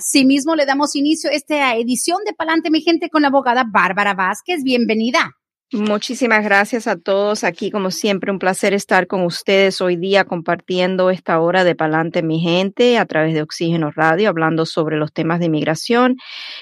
[0.00, 4.14] Asimismo le damos inicio a esta edición de Palante mi gente con la abogada Bárbara
[4.14, 4.62] Vázquez.
[4.64, 5.32] Bienvenida.
[5.74, 11.10] Muchísimas gracias a todos aquí, como siempre, un placer estar con ustedes hoy día compartiendo
[11.10, 15.38] esta hora de Palante mi gente a través de Oxígeno Radio, hablando sobre los temas
[15.38, 16.16] de inmigración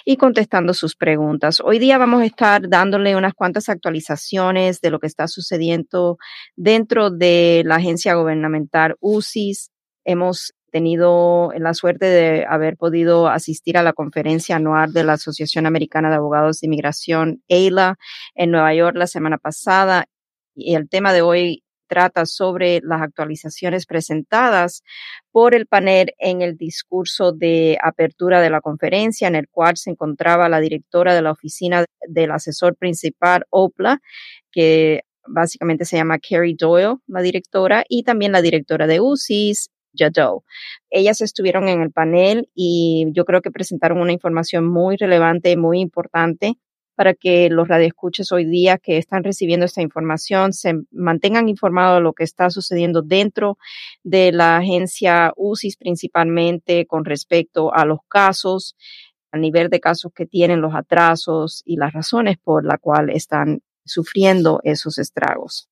[0.05, 1.62] y contestando sus preguntas.
[1.65, 6.18] Hoy día vamos a estar dándole unas cuantas actualizaciones de lo que está sucediendo
[6.57, 9.70] dentro de la agencia gubernamental UCIS.
[10.05, 15.67] Hemos tenido la suerte de haber podido asistir a la conferencia anual de la Asociación
[15.67, 17.99] Americana de Abogados de Inmigración, EILA,
[18.35, 20.07] en Nueva York la semana pasada.
[20.55, 24.83] Y el tema de hoy trata sobre las actualizaciones presentadas
[25.33, 29.91] por el panel en el discurso de apertura de la conferencia, en el cual se
[29.91, 34.01] encontraba la directora de la oficina del asesor principal, OPLA,
[34.53, 40.45] que básicamente se llama Carrie Doyle, la directora, y también la directora de UCIS, Jadot.
[40.91, 45.81] Ellas estuvieron en el panel y yo creo que presentaron una información muy relevante, muy
[45.81, 46.59] importante
[46.99, 52.03] para que los radioescuches hoy día que están recibiendo esta información se mantengan informados de
[52.03, 53.57] lo que está sucediendo dentro
[54.03, 58.75] de la agencia UCIS principalmente con respecto a los casos,
[59.31, 63.63] al nivel de casos que tienen, los atrasos y las razones por las cuales están
[63.85, 65.69] sufriendo esos estragos.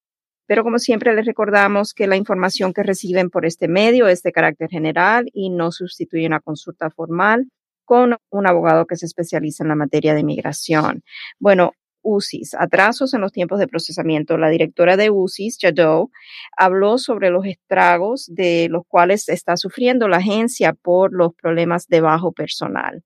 [0.47, 4.33] Pero como siempre les recordamos que la información que reciben por este medio es de
[4.33, 7.49] carácter general y no sustituye una consulta formal
[7.85, 11.03] con un abogado que se especializa en la materia de migración.
[11.39, 11.73] Bueno,
[12.07, 14.39] UCIS, atrasos en los tiempos de procesamiento.
[14.39, 16.11] La directora de UCIS, Jadot,
[16.57, 22.01] habló sobre los estragos de los cuales está sufriendo la agencia por los problemas de
[22.01, 23.03] bajo personal.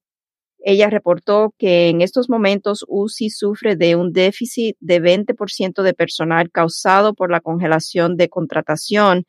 [0.62, 6.50] Ella reportó que en estos momentos UCI sufre de un déficit de 20% de personal
[6.50, 9.24] causado por la congelación de contratación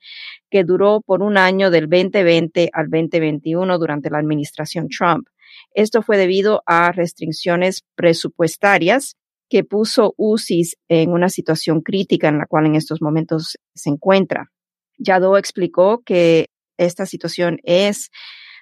[0.50, 5.28] que duró por un año del 2020 al 2021 durante la administración Trump.
[5.74, 9.16] Esto fue debido a restricciones presupuestarias
[9.50, 14.52] que puso UCIS en una situación crítica en la cual en estos momentos se encuentra.
[14.98, 16.48] Yadó explicó que
[16.78, 18.10] esta situación es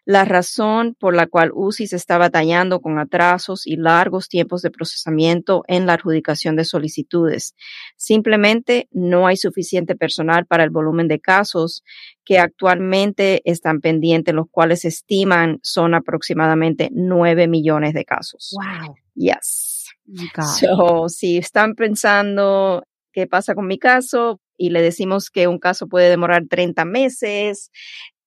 [0.10, 5.64] la razón por la cual UCIS está batallando con atrasos y largos tiempos de procesamiento
[5.68, 7.54] en la adjudicación de solicitudes.
[7.96, 11.84] Simplemente no hay suficiente personal para el volumen de casos
[12.26, 18.56] que actualmente están pendientes, los cuales estiman son aproximadamente 9 millones de casos.
[18.56, 18.96] Wow.
[19.14, 19.90] Yes.
[20.60, 22.82] So, si están pensando
[23.14, 27.70] qué pasa con mi caso y le decimos que un caso puede demorar 30 meses,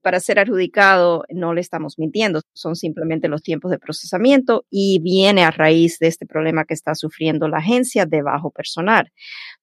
[0.02, 5.44] para ser adjudicado no le estamos mintiendo, son simplemente los tiempos de procesamiento y viene
[5.44, 9.12] a raíz de este problema que está sufriendo la agencia de bajo personal.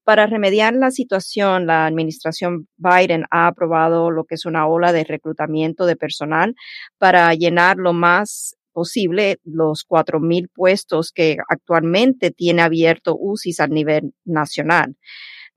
[0.03, 5.03] Para remediar la situación, la administración Biden ha aprobado lo que es una ola de
[5.03, 6.56] reclutamiento de personal
[6.97, 14.13] para llenar lo más posible los 4.000 puestos que actualmente tiene abierto UCIS a nivel
[14.23, 14.95] nacional.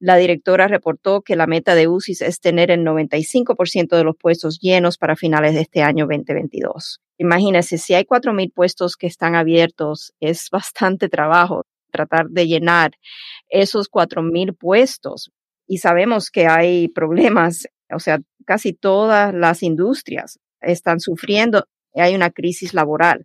[0.05, 4.59] La directora reportó que la meta de UCIS es tener el 95% de los puestos
[4.59, 7.01] llenos para finales de este año 2022.
[7.19, 12.91] Imagínense, si hay 4.000 puestos que están abiertos, es bastante trabajo tratar de llenar
[13.49, 15.31] esos 4.000 puestos.
[15.69, 22.31] Y sabemos que hay problemas, o sea, casi todas las industrias están sufriendo, hay una
[22.31, 23.25] crisis laboral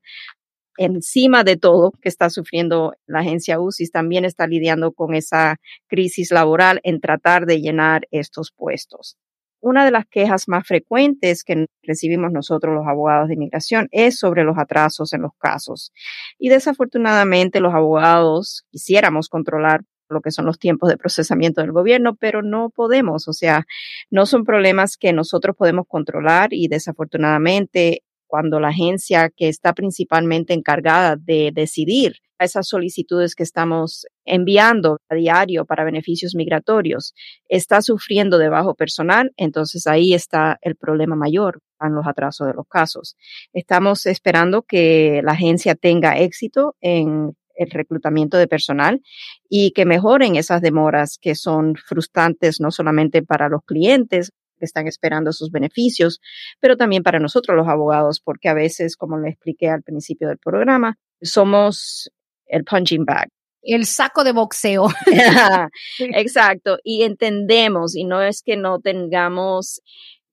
[0.77, 5.57] encima de todo que está sufriendo la agencia UCIS, también está lidiando con esa
[5.87, 9.17] crisis laboral en tratar de llenar estos puestos.
[9.59, 14.43] Una de las quejas más frecuentes que recibimos nosotros los abogados de inmigración es sobre
[14.43, 15.91] los atrasos en los casos.
[16.37, 22.15] Y desafortunadamente los abogados quisiéramos controlar lo que son los tiempos de procesamiento del gobierno,
[22.15, 23.65] pero no podemos, o sea,
[24.09, 30.53] no son problemas que nosotros podemos controlar y desafortunadamente cuando la agencia que está principalmente
[30.53, 37.13] encargada de decidir esas solicitudes que estamos enviando a diario para beneficios migratorios
[37.49, 42.53] está sufriendo de bajo personal, entonces ahí está el problema mayor en los atrasos de
[42.53, 43.15] los casos.
[43.53, 49.01] Estamos esperando que la agencia tenga éxito en el reclutamiento de personal
[49.49, 54.31] y que mejoren esas demoras que son frustrantes no solamente para los clientes,
[54.65, 56.19] están esperando sus beneficios,
[56.59, 60.37] pero también para nosotros los abogados, porque a veces, como le expliqué al principio del
[60.37, 62.11] programa, somos
[62.45, 63.29] el punching bag.
[63.61, 64.87] El saco de boxeo.
[65.99, 66.77] Exacto.
[66.83, 69.81] Y entendemos, y no es que no tengamos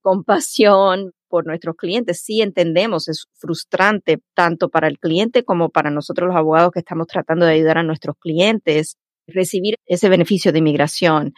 [0.01, 2.21] compasión por nuestros clientes.
[2.21, 7.07] Sí entendemos, es frustrante tanto para el cliente como para nosotros los abogados que estamos
[7.07, 8.95] tratando de ayudar a nuestros clientes
[9.27, 11.33] recibir ese beneficio de inmigración.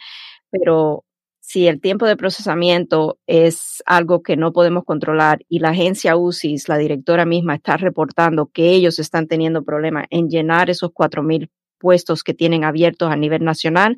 [0.50, 1.04] Pero
[1.48, 6.68] si el tiempo de procesamiento es algo que no podemos controlar y la agencia UCIS,
[6.68, 11.50] la directora misma, está reportando que ellos están teniendo problemas en llenar esos cuatro mil
[11.78, 13.96] puestos que tienen abiertos a nivel nacional,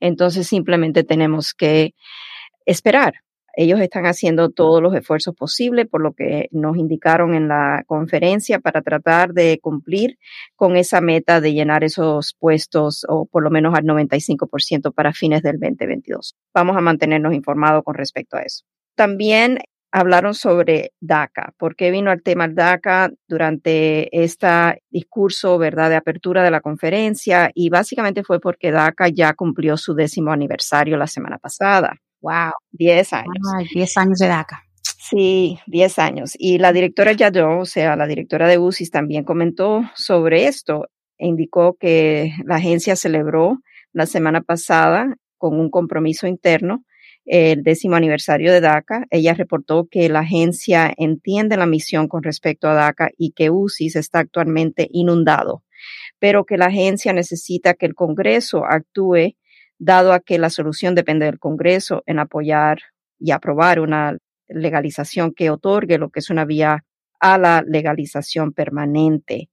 [0.00, 1.94] entonces simplemente tenemos que
[2.66, 3.14] esperar
[3.60, 8.60] ellos están haciendo todos los esfuerzos posibles, por lo que nos indicaron en la conferencia,
[8.60, 10.16] para tratar de cumplir
[10.54, 15.42] con esa meta de llenar esos puestos o por lo menos al 95% para fines
[15.42, 16.36] del 2022.
[16.54, 18.62] Vamos a mantenernos informados con respecto a eso.
[18.94, 19.58] También
[19.90, 21.52] hablaron sobre DACA.
[21.58, 24.46] ¿Por qué vino al tema DACA durante este
[24.88, 27.50] discurso, verdad, de apertura de la conferencia?
[27.54, 31.96] Y básicamente fue porque DACA ya cumplió su décimo aniversario la semana pasada.
[32.20, 32.52] Wow.
[32.72, 33.28] Diez años.
[33.72, 34.64] diez años de DACA.
[34.82, 36.34] Sí, diez años.
[36.38, 40.86] Y la directora Yadó, o sea, la directora de UCIS, también comentó sobre esto
[41.16, 43.58] e indicó que la agencia celebró
[43.92, 46.84] la semana pasada con un compromiso interno
[47.28, 49.06] el décimo aniversario de DACA.
[49.10, 53.96] Ella reportó que la agencia entiende la misión con respecto a DACA y que UCIS
[53.96, 55.62] está actualmente inundado,
[56.18, 59.36] pero que la agencia necesita que el Congreso actúe
[59.78, 62.80] dado a que la solución depende del Congreso en apoyar
[63.18, 64.16] y aprobar una
[64.48, 66.84] legalización que otorgue lo que es una vía
[67.20, 69.50] a la legalización permanente.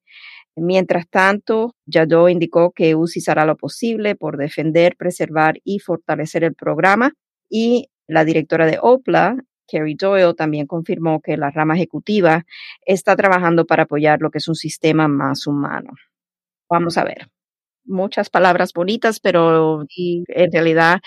[0.56, 6.56] Mientras tanto, Yadó indicó que UCIS hará lo posible por defender, preservar y fortalecer el
[6.56, 7.14] programa
[7.50, 9.38] y la directora de OPLA,
[9.68, 12.46] Carrie Doyle, también confirmó que la rama ejecutiva
[12.86, 15.94] está trabajando para apoyar lo que es un sistema más humano.
[16.70, 17.35] Vamos a ver
[17.86, 21.00] muchas palabras bonitas, pero en realidad,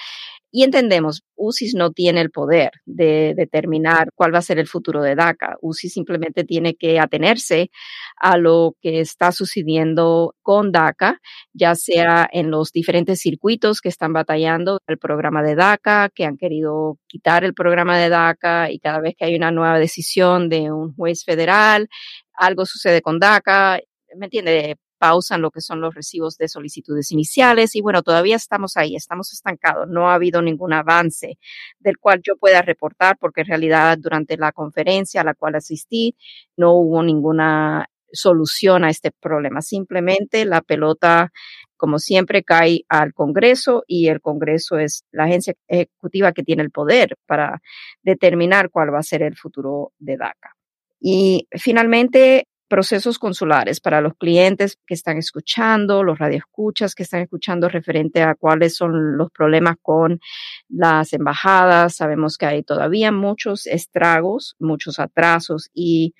[0.50, 5.02] y entendemos, UCIS no tiene el poder de determinar cuál va a ser el futuro
[5.02, 5.58] de DACA.
[5.60, 7.70] UCIS simplemente tiene que atenerse
[8.16, 11.20] a lo que está sucediendo con DACA,
[11.52, 16.38] ya sea en los diferentes circuitos que están batallando el programa de DACA, que han
[16.38, 20.72] querido quitar el programa de DACA y cada vez que hay una nueva decisión de
[20.72, 21.88] un juez federal,
[22.32, 23.80] algo sucede con DACA.
[24.16, 24.76] ¿Me entiende?
[24.98, 29.32] Pausan lo que son los recibos de solicitudes iniciales y bueno, todavía estamos ahí, estamos
[29.32, 31.38] estancados, no ha habido ningún avance
[31.78, 36.16] del cual yo pueda reportar porque en realidad durante la conferencia a la cual asistí
[36.56, 41.30] no hubo ninguna solución a este problema, simplemente la pelota
[41.78, 46.72] como siempre cae al Congreso y el Congreso es la agencia ejecutiva que tiene el
[46.72, 47.62] poder para
[48.02, 50.56] determinar cuál va a ser el futuro de DACA.
[51.00, 57.68] Y finalmente, procesos consulares para los clientes que están escuchando, los radioescuchas que están escuchando
[57.68, 60.20] referente a cuáles son los problemas con
[60.68, 61.96] las embajadas.
[61.96, 66.14] Sabemos que hay todavía muchos estragos, muchos atrasos y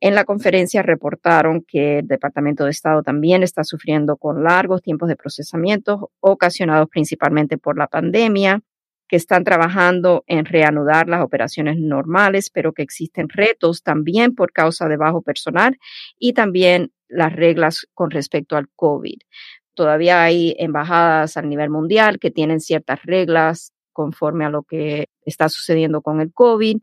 [0.00, 5.08] en la conferencia reportaron que el Departamento de Estado también está sufriendo con largos tiempos
[5.08, 8.62] de procesamiento ocasionados principalmente por la pandemia
[9.08, 14.86] que están trabajando en reanudar las operaciones normales, pero que existen retos también por causa
[14.86, 15.78] de bajo personal
[16.18, 19.18] y también las reglas con respecto al COVID.
[19.74, 25.48] Todavía hay embajadas a nivel mundial que tienen ciertas reglas conforme a lo que está
[25.48, 26.78] sucediendo con el COVID,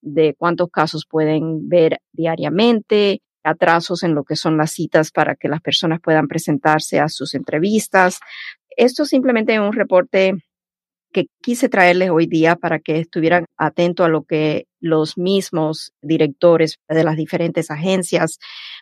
[0.00, 5.48] de cuántos casos pueden ver diariamente, atrasos en lo que son las citas para que
[5.48, 8.20] las personas puedan presentarse a sus entrevistas.
[8.76, 10.34] Esto simplemente es un reporte
[11.12, 16.78] que quise traerles hoy día para que estuvieran atentos a lo que los mismos directores
[16.88, 18.38] de las diferentes agencias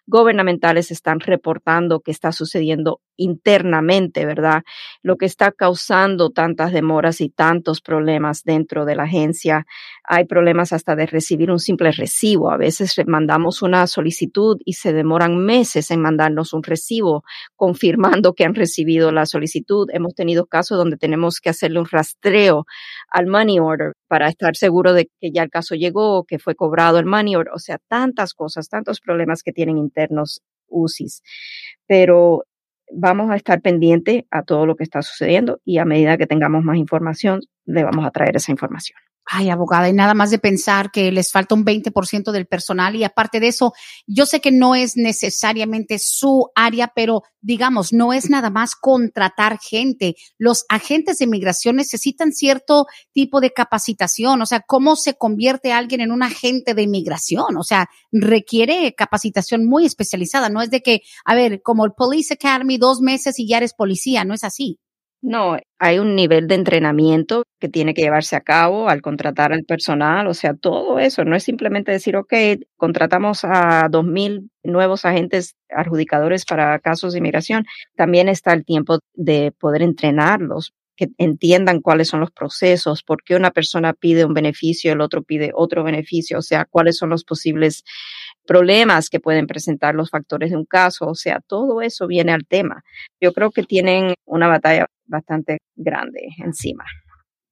[0.07, 4.63] gubernamentales están reportando que está sucediendo internamente, ¿verdad?
[5.03, 9.67] Lo que está causando tantas demoras y tantos problemas dentro de la agencia.
[10.05, 12.51] Hay problemas hasta de recibir un simple recibo.
[12.51, 18.45] A veces mandamos una solicitud y se demoran meses en mandarnos un recibo confirmando que
[18.45, 19.89] han recibido la solicitud.
[19.93, 22.67] Hemos tenido casos donde tenemos que hacerle un rastreo
[23.11, 26.99] al money order para estar seguro de que ya el caso llegó, que fue cobrado
[26.99, 27.53] el money order.
[27.55, 31.23] O sea, tantas cosas, tantos problemas que tienen internos UCIs.
[31.87, 32.45] Pero
[32.93, 36.65] vamos a estar pendiente a todo lo que está sucediendo y a medida que tengamos
[36.65, 38.99] más información, le vamos a traer esa información.
[39.29, 43.03] Ay, abogada, y nada más de pensar que les falta un 20% del personal y
[43.03, 43.73] aparte de eso,
[44.07, 49.59] yo sé que no es necesariamente su área, pero digamos, no es nada más contratar
[49.59, 50.15] gente.
[50.39, 56.03] Los agentes de inmigración necesitan cierto tipo de capacitación, o sea, ¿cómo se convierte alguien
[56.03, 57.57] en un agente de inmigración?
[57.57, 62.35] O sea, requiere capacitación muy especializada, no es de que, a ver, como el Police
[62.35, 64.79] Academy, dos meses y ya eres policía, no es así.
[65.29, 69.65] No, hay un nivel de entrenamiento que tiene que llevarse a cabo al contratar al
[69.65, 71.25] personal, o sea, todo eso.
[71.25, 72.33] No es simplemente decir, ok,
[72.77, 77.65] contratamos a dos mil nuevos agentes adjudicadores para casos de inmigración.
[77.97, 83.35] También está el tiempo de poder entrenarlos, que entiendan cuáles son los procesos, por qué
[83.35, 87.25] una persona pide un beneficio, el otro pide otro beneficio, o sea, cuáles son los
[87.25, 87.83] posibles
[88.47, 92.47] problemas que pueden presentar los factores de un caso, o sea, todo eso viene al
[92.47, 92.85] tema.
[93.21, 96.85] Yo creo que tienen una batalla bastante grande encima.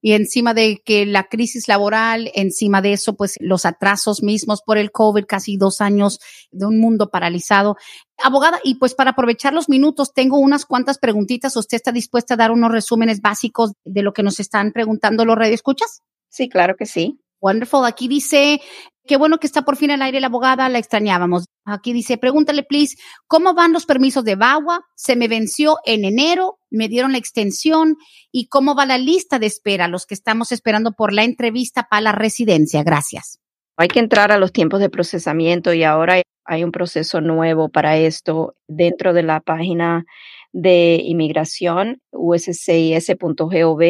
[0.01, 4.77] Y encima de que la crisis laboral, encima de eso, pues los atrasos mismos por
[4.77, 6.19] el COVID, casi dos años
[6.51, 7.75] de un mundo paralizado.
[8.23, 11.57] Abogada, y pues para aprovechar los minutos, tengo unas cuantas preguntitas.
[11.57, 15.37] ¿Usted está dispuesta a dar unos resúmenes básicos de lo que nos están preguntando los
[15.37, 16.01] radioescuchas?
[16.29, 17.19] Sí, claro que sí.
[17.45, 17.85] Wonderful.
[17.85, 18.59] Aquí dice,
[19.05, 21.45] qué bueno que está por fin al aire la abogada, la extrañábamos.
[21.63, 22.97] Aquí dice, pregúntale, please,
[23.27, 24.81] ¿cómo van los permisos de VAWA?
[24.95, 27.97] Se me venció en enero, me dieron la extensión
[28.31, 32.01] y cómo va la lista de espera, los que estamos esperando por la entrevista para
[32.01, 32.81] la residencia.
[32.81, 33.39] Gracias.
[33.77, 37.97] Hay que entrar a los tiempos de procesamiento y ahora hay un proceso nuevo para
[37.97, 40.05] esto dentro de la página
[40.51, 43.81] de inmigración uscis.gov.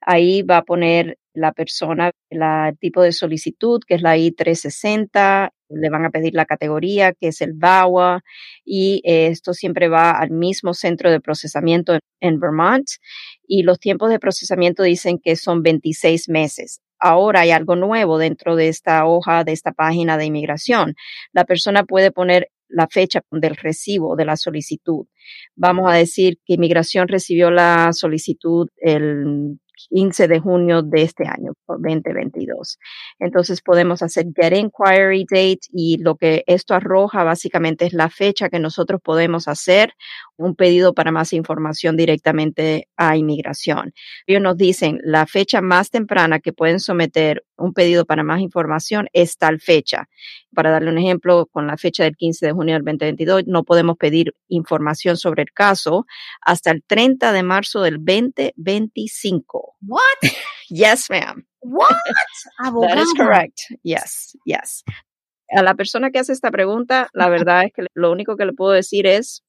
[0.00, 5.90] Ahí va a poner la persona el tipo de solicitud, que es la I-360, le
[5.90, 8.22] van a pedir la categoría, que es el VAWA,
[8.64, 12.86] y esto siempre va al mismo centro de procesamiento en, Vermont,
[13.46, 16.80] y los tiempos de procesamiento dicen que son 26 meses.
[16.98, 20.94] Ahora hay algo nuevo dentro de esta hoja, de esta página de inmigración.
[21.32, 25.06] La persona puede poner la fecha del recibo de la solicitud.
[25.54, 29.58] Vamos a decir que inmigración recibió la solicitud el
[29.90, 32.78] 15 de junio de este año, 2022.
[33.18, 38.48] Entonces podemos hacer get inquiry date y lo que esto arroja básicamente es la fecha
[38.48, 39.94] que nosotros podemos hacer
[40.36, 43.92] un pedido para más información directamente a inmigración.
[44.26, 49.08] Ellos nos dicen la fecha más temprana que pueden someter un pedido para más información
[49.12, 50.08] es tal fecha.
[50.54, 53.96] Para darle un ejemplo, con la fecha del 15 de junio del 2022, no podemos
[53.96, 56.06] pedir información sobre el caso
[56.40, 59.73] hasta el 30 de marzo del 2025.
[59.86, 60.32] What?
[60.70, 61.44] yes, ma'am.
[61.60, 61.96] What?
[62.62, 63.62] That is correct.
[63.82, 64.84] Yes, yes.
[65.56, 68.52] A la persona que hace esta pregunta, la verdad es que lo único que le
[68.52, 69.42] puedo decir es,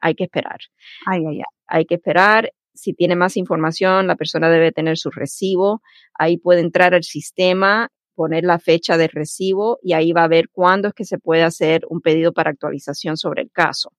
[0.00, 0.58] hay que esperar.
[1.06, 1.44] Ay, ay, ay.
[1.68, 5.82] Hay que esperar si tiene más información, la persona debe tener su recibo.
[6.14, 10.48] Ahí puede entrar al sistema, poner la fecha de recibo y ahí va a ver
[10.50, 13.92] cuándo es que se puede hacer un pedido para actualización sobre el caso.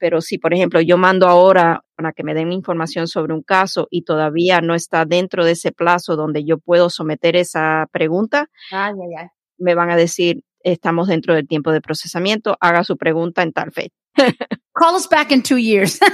[0.00, 3.86] Pero si, por ejemplo, yo mando ahora para que me den información sobre un caso
[3.90, 8.48] y todavía no está dentro de ese plazo donde yo puedo someter esa pregunta,
[9.58, 13.72] me van a decir, estamos dentro del tiempo de procesamiento, haga su pregunta en tal
[13.72, 13.94] fecha.
[14.74, 16.00] Call us back in two years.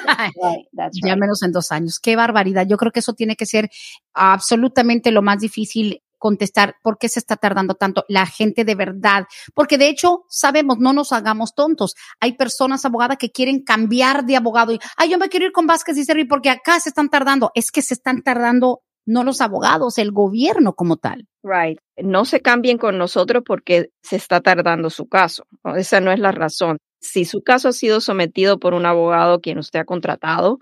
[1.05, 2.01] Ya menos en dos años.
[2.01, 2.67] Qué barbaridad.
[2.69, 3.71] Yo creo que eso tiene que ser
[4.13, 9.25] absolutamente lo más difícil contestar por qué se está tardando tanto la gente de verdad.
[9.55, 11.95] Porque de hecho, sabemos, no nos hagamos tontos.
[12.21, 15.67] Hay personas abogadas que quieren cambiar de abogado y, ay, yo me quiero ir con
[15.67, 17.51] Vázquez y Servi porque acá se están tardando.
[17.55, 21.29] Es que se están tardando no los abogados, el gobierno como tal.
[21.45, 21.79] Right.
[21.97, 25.45] No se cambien con nosotros porque se está tardando su caso.
[25.77, 29.59] Esa no es la razón si su caso ha sido sometido por un abogado quien
[29.59, 30.59] usted ha contratado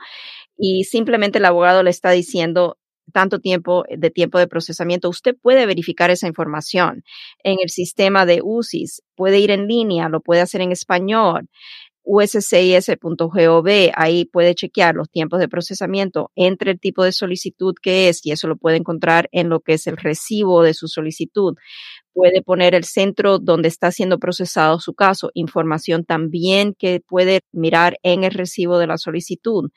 [0.57, 2.79] y simplemente el abogado le está diciendo
[3.13, 7.05] tanto tiempo de tiempo de procesamiento, usted puede verificar esa información
[7.43, 11.49] en el sistema de UCIS, puede ir en línea, lo puede hacer en español,
[12.03, 18.25] uscis.gov, ahí puede chequear los tiempos de procesamiento entre el tipo de solicitud que es,
[18.27, 21.57] y eso lo puede encontrar en lo que es el recibo de su solicitud
[22.15, 27.99] puede poner el centro donde está siendo procesado su caso, información también que puede mirar
[28.03, 29.71] en el recibo de la solicitud.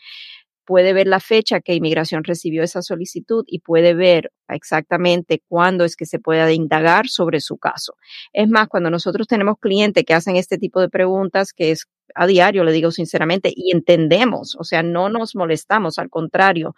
[0.68, 5.96] Puede ver la fecha que inmigración recibió esa solicitud y puede ver exactamente cuándo es
[5.96, 7.94] que se puede indagar sobre su caso.
[8.34, 12.28] Es más, cuando nosotros tenemos clientes que hacen este tipo de preguntas, que es a
[12.28, 16.76] diario, le digo sinceramente, y entendemos, o sea, no nos molestamos, al contrario,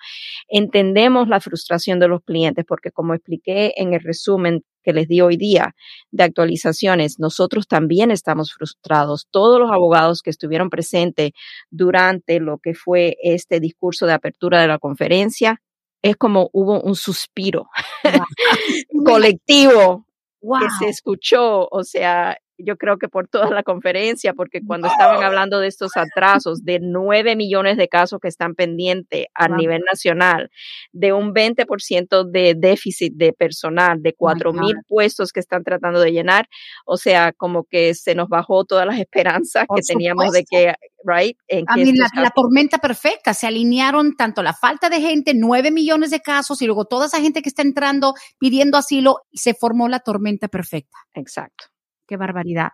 [0.49, 5.21] entendemos la frustración de los clientes, porque como expliqué en el resumen que les di
[5.21, 5.75] hoy día
[6.11, 9.27] de actualizaciones, nosotros también estamos frustrados.
[9.31, 11.31] Todos los abogados que estuvieron presentes
[11.69, 15.61] durante lo que fue este discurso de apertura de la conferencia,
[16.01, 17.69] es como hubo un suspiro
[19.05, 20.05] colectivo
[20.41, 25.23] que se escuchó, o sea, yo creo que por toda la conferencia, porque cuando estaban
[25.23, 30.51] hablando de estos atrasos, de nueve millones de casos que están pendientes a nivel nacional,
[30.91, 36.11] de un 20% de déficit de personal, de cuatro mil puestos que están tratando de
[36.11, 36.47] llenar,
[36.85, 40.73] o sea, como que se nos bajó todas las esperanzas que teníamos de que,
[41.03, 41.37] right?
[41.47, 46.19] En la, la, tormenta perfecta, se alinearon tanto la falta de gente, nueve millones de
[46.19, 50.47] casos y luego toda esa gente que está entrando pidiendo asilo, se formó la tormenta
[50.47, 50.97] perfecta.
[51.13, 51.65] Exacto.
[52.09, 52.69] Qué barbaridad.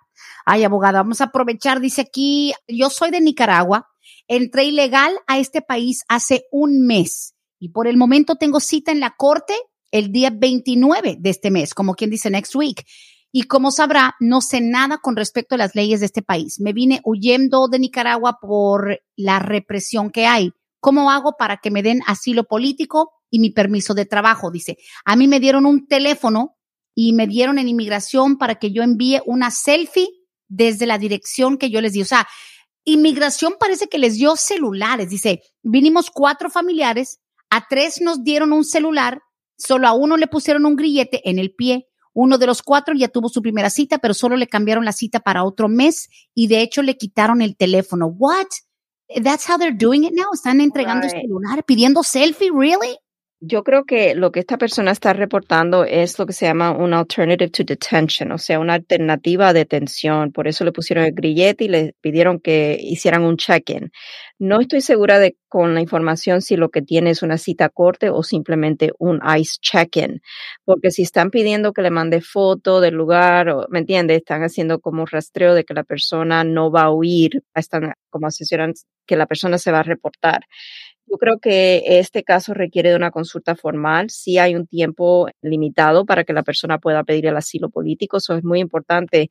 [0.45, 3.85] Ay, abogada, vamos a aprovechar, dice aquí, yo soy de Nicaragua,
[4.29, 9.01] entré ilegal a este país hace un mes y por el momento tengo cita en
[9.01, 9.53] la corte
[9.91, 12.85] el día 29 de este mes, como quien dice next week.
[13.33, 16.61] Y como sabrá, no sé nada con respecto a las leyes de este país.
[16.61, 20.51] Me vine huyendo de Nicaragua por la represión que hay.
[20.79, 24.49] ¿Cómo hago para que me den asilo político y mi permiso de trabajo?
[24.49, 26.54] Dice, a mí me dieron un teléfono
[26.95, 30.07] y me dieron en inmigración para que yo envíe una selfie
[30.47, 32.01] desde la dirección que yo les di.
[32.01, 32.25] O sea,
[32.85, 35.09] inmigración parece que les dio celulares.
[35.09, 39.21] Dice, vinimos cuatro familiares, a tres nos dieron un celular,
[39.57, 41.87] solo a uno le pusieron un grillete en el pie.
[42.13, 45.19] Uno de los cuatro ya tuvo su primera cita, pero solo le cambiaron la cita
[45.19, 48.07] para otro mes y de hecho le quitaron el teléfono.
[48.07, 48.47] What?
[49.21, 50.33] That's how they're doing it now.
[50.33, 52.97] Están entregando celular, pidiendo selfie, really?
[53.47, 56.95] Yo creo que lo que esta persona está reportando es lo que se llama un
[56.95, 60.31] alternative to detention, o sea, una alternativa a detención.
[60.31, 63.91] Por eso le pusieron el grillete y le pidieron que hicieran un check-in.
[64.39, 68.09] No estoy segura de con la información si lo que tiene es una cita corte
[68.09, 70.21] o simplemente un ICE check-in,
[70.63, 74.15] porque si están pidiendo que le mande foto del lugar, ¿me entiende?
[74.15, 78.73] Están haciendo como rastreo de que la persona no va a huir, están como asesoran
[79.05, 80.41] que la persona se va a reportar.
[81.07, 84.09] Yo creo que este caso requiere de una consulta formal.
[84.09, 88.17] Sí hay un tiempo limitado para que la persona pueda pedir el asilo político.
[88.17, 89.29] Eso es muy importante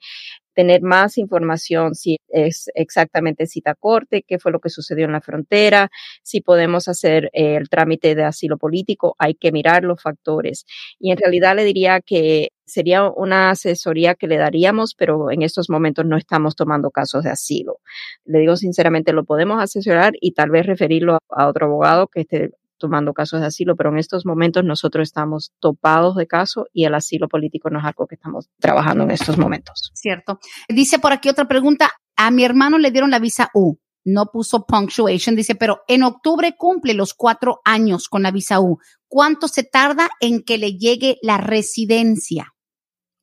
[0.54, 5.21] tener más información si es exactamente cita corte, qué fue lo que sucedió en la
[5.21, 5.90] frontera,
[6.25, 10.64] si podemos hacer eh, el trámite de asilo político, hay que mirar los factores.
[11.00, 15.71] Y en realidad le diría que sería una asesoría que le daríamos, pero en estos
[15.71, 17.78] momentos no estamos tomando casos de asilo.
[18.25, 22.50] Le digo sinceramente, lo podemos asesorar y tal vez referirlo a otro abogado que esté
[22.78, 26.95] tomando casos de asilo, pero en estos momentos nosotros estamos topados de caso y el
[26.95, 29.91] asilo político no es algo que estamos trabajando en estos momentos.
[29.95, 30.39] Cierto.
[30.69, 31.91] Dice por aquí otra pregunta.
[32.17, 33.76] A mi hermano le dieron la visa U.
[34.04, 38.78] No puso punctuation, dice, pero en octubre cumple los cuatro años con la visa U.
[39.08, 42.53] ¿Cuánto se tarda en que le llegue la residencia?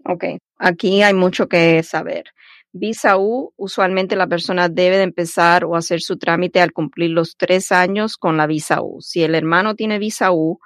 [0.05, 0.25] Ok,
[0.57, 2.25] aquí hay mucho que saber.
[2.73, 7.35] Visa U, usualmente la persona debe de empezar o hacer su trámite al cumplir los
[7.35, 9.01] tres años con la visa U.
[9.01, 10.59] Si el hermano tiene visa U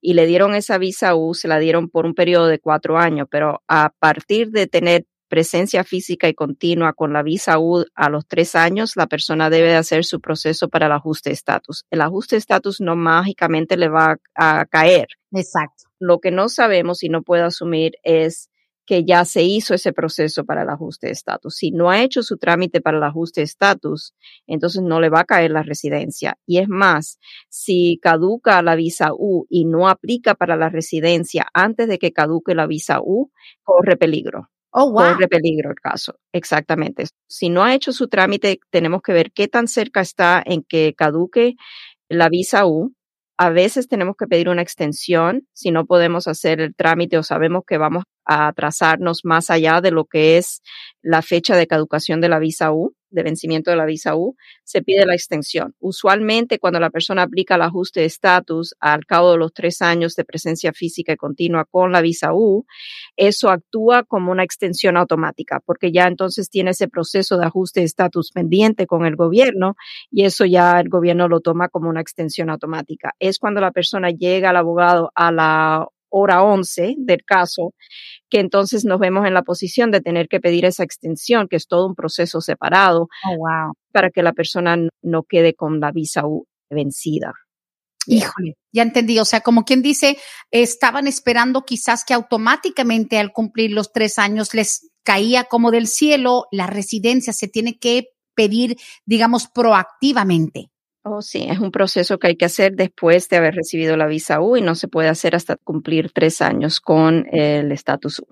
[0.00, 3.28] y le dieron esa visa U, se la dieron por un periodo de cuatro años,
[3.30, 8.26] pero a partir de tener presencia física y continua con la visa U a los
[8.26, 11.84] tres años, la persona debe de hacer su proceso para el ajuste de estatus.
[11.90, 15.06] El ajuste de estatus no mágicamente le va a caer.
[15.32, 15.84] Exacto.
[16.00, 18.50] Lo que no sabemos y no puedo asumir es
[18.86, 21.56] que ya se hizo ese proceso para el ajuste de estatus.
[21.56, 24.14] Si no ha hecho su trámite para el ajuste de estatus,
[24.46, 26.38] entonces no le va a caer la residencia.
[26.46, 27.18] Y es más,
[27.48, 32.54] si caduca la visa U y no aplica para la residencia antes de que caduque
[32.54, 33.30] la visa U,
[33.62, 34.50] corre peligro.
[34.70, 35.14] Oh, wow.
[35.14, 36.18] Corre peligro el caso.
[36.32, 37.04] Exactamente.
[37.28, 40.94] Si no ha hecho su trámite, tenemos que ver qué tan cerca está en que
[40.94, 41.54] caduque
[42.08, 42.92] la visa U
[43.36, 47.64] a veces tenemos que pedir una extensión si no podemos hacer el trámite o sabemos
[47.66, 50.62] que vamos a atrasarnos más allá de lo que es
[51.02, 54.82] la fecha de caducación de la visa U de vencimiento de la visa U, se
[54.82, 55.74] pide la extensión.
[55.78, 60.16] Usualmente, cuando la persona aplica el ajuste de estatus al cabo de los tres años
[60.16, 62.66] de presencia física y continua con la visa U,
[63.16, 67.86] eso actúa como una extensión automática, porque ya entonces tiene ese proceso de ajuste de
[67.86, 69.76] estatus pendiente con el gobierno
[70.10, 73.12] y eso ya el gobierno lo toma como una extensión automática.
[73.20, 77.74] Es cuando la persona llega al abogado a la hora 11 del caso,
[78.30, 81.66] que entonces nos vemos en la posición de tener que pedir esa extensión, que es
[81.66, 86.22] todo un proceso separado, oh, para que la persona no quede con la visa
[86.70, 87.32] vencida.
[88.06, 89.18] Híjole, ya entendí.
[89.18, 90.18] O sea, como quien dice,
[90.50, 96.46] estaban esperando quizás que automáticamente al cumplir los tres años les caía como del cielo
[96.52, 97.32] la residencia.
[97.32, 100.70] Se tiene que pedir, digamos, proactivamente.
[101.06, 104.40] Oh, sí, es un proceso que hay que hacer después de haber recibido la visa
[104.40, 108.26] U y no se puede hacer hasta cumplir tres años con el estatus U.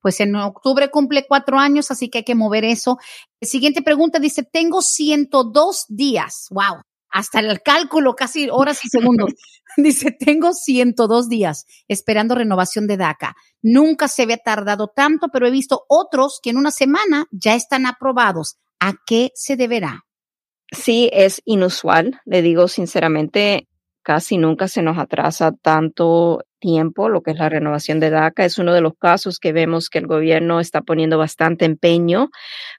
[0.00, 2.96] Pues en octubre cumple cuatro años, así que hay que mover eso.
[3.42, 9.32] Siguiente pregunta dice, tengo 102 días, wow, hasta el cálculo, casi horas y segundos.
[9.76, 13.34] Dice, tengo 102 días esperando renovación de DACA.
[13.60, 17.84] Nunca se había tardado tanto, pero he visto otros que en una semana ya están
[17.84, 18.56] aprobados.
[18.80, 20.06] ¿A qué se deberá?
[20.72, 22.20] Sí, es inusual.
[22.24, 23.68] Le digo sinceramente,
[24.02, 28.44] casi nunca se nos atrasa tanto tiempo lo que es la renovación de DACA.
[28.44, 32.30] Es uno de los casos que vemos que el gobierno está poniendo bastante empeño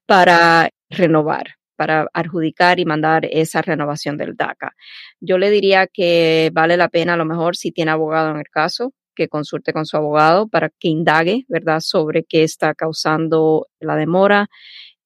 [0.05, 4.73] para renovar para adjudicar y mandar esa renovación del DACA.
[5.21, 8.49] Yo le diría que vale la pena a lo mejor si tiene abogado en el
[8.51, 13.95] caso, que consulte con su abogado para que indague, ¿verdad?, sobre qué está causando la
[13.95, 14.47] demora,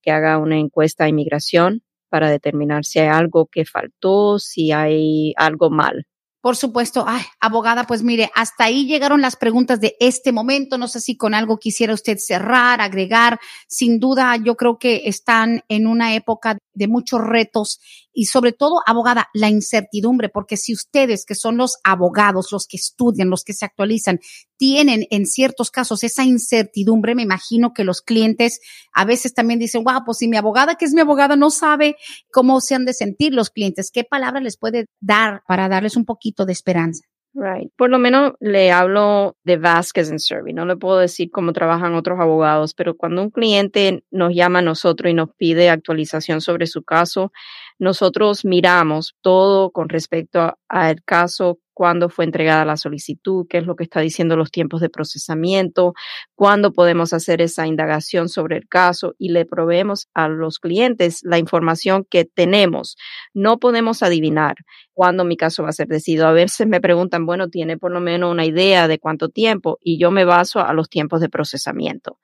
[0.02, 5.34] que haga una encuesta de inmigración para determinar si hay algo que faltó, si hay
[5.38, 6.06] algo mal
[6.42, 10.80] por supuesto, ay, abogada, pues mire, hasta ahí llegaron las preguntas de este momento.
[10.80, 13.40] No sé si con algo quisiera usted cerrar, agregar.
[13.68, 17.80] Sin duda, yo creo que están en una época de muchos retos
[18.14, 22.78] y sobre todo, abogada, la incertidumbre, porque si ustedes, que son los abogados, los que
[22.78, 24.20] estudian, los que se actualizan,
[24.58, 28.60] tienen en ciertos casos esa incertidumbre, me imagino que los clientes
[28.94, 31.96] a veces también dicen, wow, pues si mi abogada, que es mi abogada, no sabe
[32.32, 36.06] cómo se han de sentir los clientes, ¿qué palabra les puede dar para darles un
[36.06, 37.11] poquito de esperanza?
[37.34, 37.72] Right.
[37.78, 40.54] Por lo menos le hablo de Vasquez and Survey.
[40.54, 44.62] No le puedo decir cómo trabajan otros abogados, pero cuando un cliente nos llama a
[44.62, 47.32] nosotros y nos pide actualización sobre su caso,
[47.80, 53.76] nosotros miramos todo con respecto al caso, cuándo fue entregada la solicitud, qué es lo
[53.76, 55.94] que está diciendo los tiempos de procesamiento,
[56.36, 61.38] cuándo podemos hacer esa indagación sobre el caso y le proveemos a los clientes la
[61.38, 62.98] información que tenemos.
[63.34, 64.56] No podemos adivinar
[64.94, 66.28] cuándo mi caso va a ser decidido.
[66.28, 70.00] A veces me preguntan, bueno, tiene por lo menos una idea de cuánto tiempo y
[70.00, 72.20] yo me baso a los tiempos de procesamiento,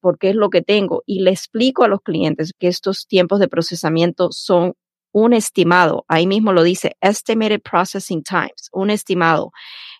[0.00, 3.48] porque es lo que tengo y le explico a los clientes que estos tiempos de
[3.48, 4.74] procesamiento son
[5.12, 9.52] un estimado, ahí mismo lo dice, estimated processing times, un estimado.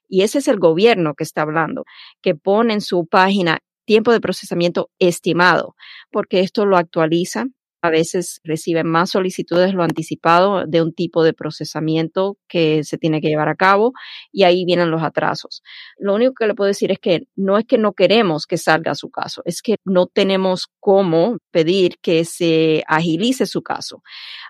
[0.09, 1.85] Y ese es el gobierno que está hablando,
[2.23, 5.75] que pone en su página tiempo de procesamiento estimado,
[6.11, 7.47] porque esto lo actualiza
[7.83, 13.21] a veces reciben más solicitudes lo anticipado de un tipo de procesamiento que se tiene
[13.21, 13.93] que llevar a cabo
[14.31, 15.63] y ahí vienen los atrasos.
[15.99, 18.95] Lo único que le puedo decir es que no es que no queremos que salga
[18.95, 24.03] su caso, es que no tenemos cómo pedir que se agilice su caso.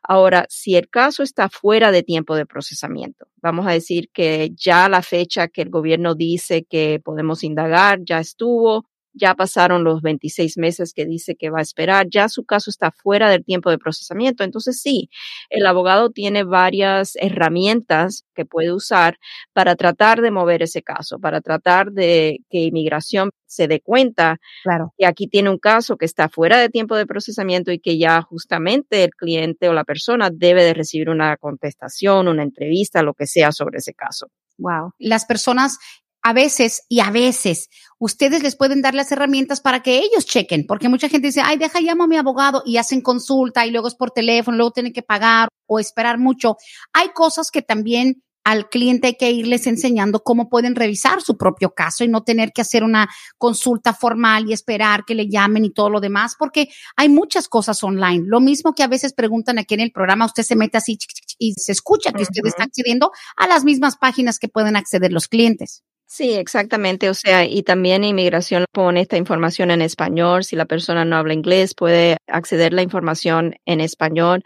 [0.03, 4.91] Ahora, si el caso está fuera de tiempo de procesamiento, vamos a decir que ya
[4.91, 10.59] la fecha que el gobierno dice que podemos indagar ya estuvo, ya pasaron los 26
[10.59, 13.79] meses que dice que va a esperar, ya su caso está fuera del tiempo de
[13.79, 14.45] procesamiento.
[14.45, 15.11] Entonces sí,
[15.51, 19.19] el abogado tiene varias herramientas que puede usar
[19.53, 24.95] para tratar de mover ese caso, para tratar de que inmigración se dé cuenta claro.
[24.97, 28.23] que aquí tiene un caso que está fuera de tiempo de procesamiento y que ya
[28.23, 33.27] justamente el cliente o la persona debe de recibir una contestación, una entrevista, lo que
[33.27, 34.29] sea sobre ese caso.
[34.59, 34.93] Wow.
[34.99, 35.79] Las personas
[36.23, 40.67] a veces y a veces ustedes les pueden dar las herramientas para que ellos chequen,
[40.67, 43.89] porque mucha gente dice, ay, deja, llamo a mi abogado y hacen consulta y luego
[43.89, 46.57] es por teléfono, luego tienen que pagar o esperar mucho.
[46.93, 51.75] Hay cosas que también al cliente hay que irles enseñando cómo pueden revisar su propio
[51.75, 53.09] caso y no tener que hacer una
[53.39, 57.83] consulta formal y esperar que le llamen y todo lo demás, porque hay muchas cosas
[57.85, 58.25] online.
[58.27, 60.99] Lo mismo que a veces preguntan aquí en el programa, usted se mete así
[61.39, 65.29] y se escucha que usted está accediendo a las mismas páginas que pueden acceder los
[65.29, 65.85] clientes.
[66.15, 67.09] Sí, exactamente.
[67.09, 70.45] O sea, y también inmigración pone esta información en español.
[70.45, 74.43] Si la persona no habla inglés, puede acceder la información en español.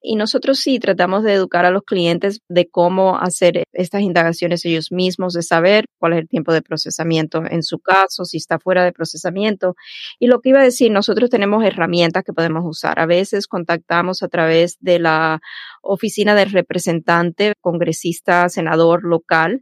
[0.00, 4.92] Y nosotros sí tratamos de educar a los clientes de cómo hacer estas indagaciones ellos
[4.92, 8.82] mismos, de saber cuál es el tiempo de procesamiento en su caso, si está fuera
[8.82, 9.74] de procesamiento.
[10.18, 12.98] Y lo que iba a decir, nosotros tenemos herramientas que podemos usar.
[12.98, 15.40] A veces contactamos a través de la
[15.82, 19.60] oficina del representante, congresista, senador local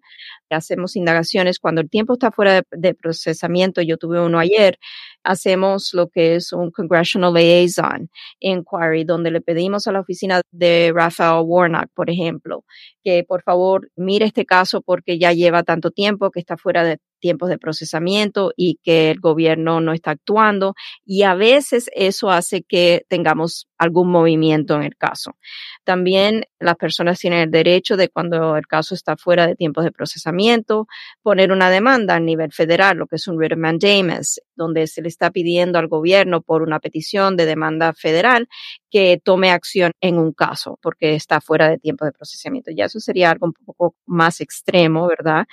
[0.55, 3.83] hacemos indagaciones cuando el tiempo está fuera de, procesamiento.
[3.83, 4.79] Yo tuve uno ayer.
[5.25, 8.09] Hacemos lo que es un Congressional Liaison
[8.41, 12.65] Inquiry, donde le pedimos a la oficina de Rafael Warnock, por ejemplo,
[13.03, 16.99] que por favor mire este caso porque ya lleva tanto tiempo que está fuera de
[17.19, 22.63] tiempos de procesamiento y que el gobierno no está actuando y a veces eso hace
[22.63, 25.37] que tengamos algún movimiento en el caso.
[25.85, 29.93] También las personas tienen el derecho de cuando el caso está fuera de tiempos de
[29.93, 30.87] procesamiento
[31.23, 34.41] poner una demanda a nivel federal, lo que es un writ of mandamus.
[34.59, 38.49] Donde se le está pidiendo al gobierno por una petición de demanda federal
[38.91, 42.71] que tome acción en un caso porque está fuera de tiempo de procesamiento.
[42.77, 45.47] Ya eso sería algo un poco más extremo, ¿verdad?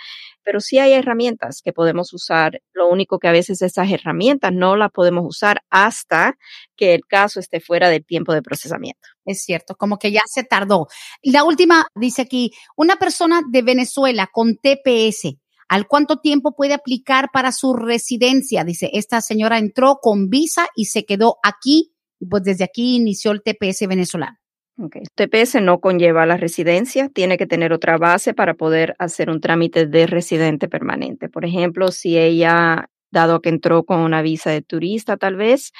[0.43, 2.61] Pero sí hay herramientas que podemos usar.
[2.73, 6.37] Lo único que a veces esas herramientas no las podemos usar hasta
[6.75, 9.07] que el caso esté fuera del tiempo de procesamiento.
[9.25, 10.87] Es cierto, como que ya se tardó.
[11.23, 15.35] La última dice aquí, una persona de Venezuela con TPS,
[15.67, 18.63] ¿al cuánto tiempo puede aplicar para su residencia?
[18.63, 21.93] Dice, esta señora entró con visa y se quedó aquí,
[22.29, 24.37] pues desde aquí inició el TPS venezolano.
[24.77, 25.03] Okay.
[25.15, 29.85] TPS no conlleva la residencia, tiene que tener otra base para poder hacer un trámite
[29.85, 31.29] de residente permanente.
[31.29, 35.71] Por ejemplo, si ella, dado que entró con una visa de turista tal vez,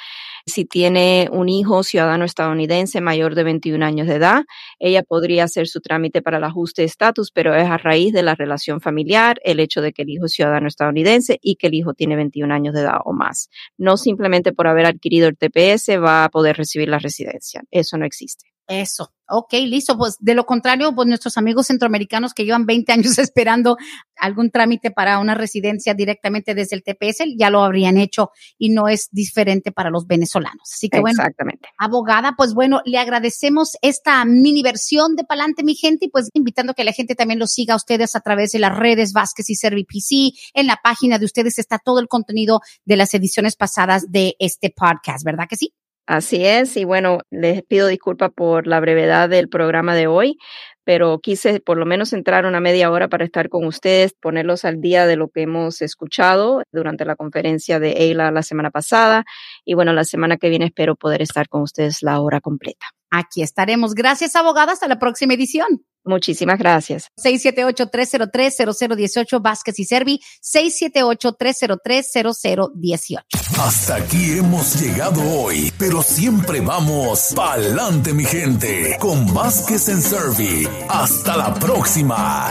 [0.46, 4.44] si tiene un hijo ciudadano estadounidense mayor de 21 años de edad,
[4.78, 8.22] ella podría hacer su trámite para el ajuste de estatus, pero es a raíz de
[8.22, 11.74] la relación familiar, el hecho de que el hijo es ciudadano estadounidense y que el
[11.74, 13.50] hijo tiene 21 años de edad o más.
[13.76, 17.62] No simplemente por haber adquirido el TPS va a poder recibir la residencia.
[17.70, 18.55] Eso no existe.
[18.66, 19.12] Eso.
[19.28, 19.96] Ok, listo.
[19.98, 23.76] Pues de lo contrario, pues nuestros amigos centroamericanos que llevan 20 años esperando
[24.16, 28.88] algún trámite para una residencia directamente desde el TPS ya lo habrían hecho y no
[28.88, 30.70] es diferente para los venezolanos.
[30.72, 31.68] Así que bueno, Exactamente.
[31.78, 36.72] abogada, pues bueno, le agradecemos esta mini versión de Palante, mi gente, y pues invitando
[36.72, 39.50] a que la gente también lo siga a ustedes a través de las redes Vázquez
[39.50, 40.36] y ServiPC.
[40.54, 44.72] En la página de ustedes está todo el contenido de las ediciones pasadas de este
[44.74, 45.74] podcast, ¿verdad que sí?
[46.08, 50.38] Así es, y bueno, les pido disculpas por la brevedad del programa de hoy,
[50.84, 54.80] pero quise por lo menos entrar una media hora para estar con ustedes, ponerlos al
[54.80, 59.24] día de lo que hemos escuchado durante la conferencia de EILA la semana pasada,
[59.64, 62.95] y bueno, la semana que viene espero poder estar con ustedes la hora completa.
[63.10, 63.94] Aquí estaremos.
[63.94, 64.72] Gracias, abogada.
[64.72, 65.84] Hasta la próxima edición.
[66.06, 67.10] Muchísimas gracias.
[67.22, 73.24] 678-303-0018 Vázquez y Servi, 678-303-0018.
[73.58, 80.68] Hasta aquí hemos llegado hoy, pero siempre vamos pa'lante, mi gente, con Vázquez en Servi.
[80.88, 82.50] Hasta la próxima.